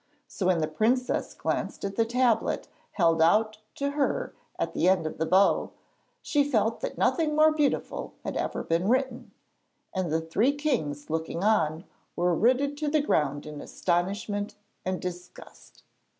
So 0.27 0.47
when 0.47 0.61
the 0.61 0.67
princess 0.67 1.35
glanced 1.35 1.85
at 1.85 1.95
the 1.95 2.05
tablet 2.05 2.67
held 2.93 3.21
out 3.21 3.59
to 3.75 3.91
her 3.91 4.33
at 4.57 4.73
the 4.73 4.89
end 4.89 5.05
of 5.05 5.19
the 5.19 5.27
bow, 5.27 5.73
she 6.23 6.43
felt 6.43 6.81
that 6.81 6.97
nothing 6.97 7.35
more 7.35 7.51
beautiful 7.51 8.15
had 8.25 8.35
ever 8.35 8.63
been 8.63 8.89
written, 8.89 9.29
and 9.93 10.11
the 10.11 10.19
three 10.19 10.53
kings 10.55 11.11
looking 11.11 11.43
on 11.43 11.83
were 12.15 12.33
rooted 12.33 12.77
to 12.77 12.87
the 12.87 12.99
ground 13.01 13.45
in 13.45 13.61
astonishment 13.61 14.55
and 14.83 14.99
disgust. 15.03 15.83